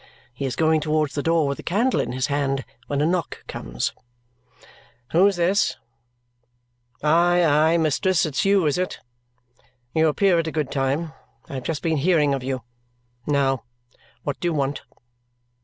He 0.33 0.45
is 0.47 0.55
going 0.55 0.81
towards 0.81 1.13
the 1.13 1.21
door 1.21 1.45
with 1.45 1.59
a 1.59 1.61
candle 1.61 1.99
in 1.99 2.11
his 2.11 2.25
hand 2.25 2.65
when 2.87 3.01
a 3.01 3.05
knock 3.05 3.45
comes. 3.45 3.93
"Who's 5.11 5.35
this? 5.35 5.77
Aye, 7.03 7.43
aye, 7.45 7.77
mistress, 7.77 8.25
it's 8.25 8.43
you, 8.43 8.65
is 8.65 8.79
it? 8.79 8.97
You 9.93 10.07
appear 10.07 10.39
at 10.39 10.47
a 10.47 10.51
good 10.51 10.71
time. 10.71 11.13
I 11.47 11.53
have 11.53 11.63
just 11.63 11.83
been 11.83 11.97
hearing 11.97 12.33
of 12.33 12.41
you. 12.41 12.63
Now! 13.27 13.63
What 14.23 14.39
do 14.39 14.47
you 14.47 14.53
want?" 14.55 14.81